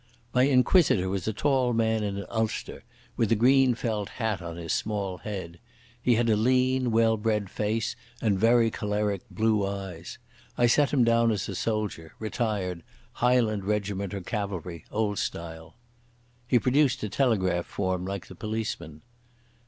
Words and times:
My 0.33 0.45
inquisitor 0.47 1.09
was 1.09 1.27
a 1.27 1.31
tall 1.31 1.73
man 1.73 2.01
in 2.01 2.17
an 2.17 2.25
ulster, 2.27 2.83
with 3.15 3.31
a 3.31 3.35
green 3.35 3.75
felt 3.75 4.09
hat 4.17 4.41
on 4.41 4.55
his 4.57 4.73
small 4.73 5.19
head. 5.19 5.59
He 6.01 6.15
had 6.15 6.27
a 6.27 6.35
lean, 6.35 6.89
well 6.89 7.17
bred 7.17 7.51
face, 7.51 7.95
and 8.19 8.39
very 8.39 8.71
choleric 8.71 9.21
blue 9.29 9.63
eyes. 9.63 10.17
I 10.57 10.65
set 10.65 10.91
him 10.91 11.03
down 11.03 11.29
as 11.29 11.47
a 11.47 11.53
soldier, 11.53 12.15
retired, 12.17 12.81
Highland 13.11 13.63
regiment 13.65 14.15
or 14.15 14.21
cavalry, 14.21 14.85
old 14.91 15.19
style. 15.19 15.75
He 16.47 16.57
produced 16.57 17.03
a 17.03 17.07
telegraph 17.09 17.67
form, 17.67 18.03
like 18.03 18.25
the 18.25 18.33
policeman. 18.33 19.03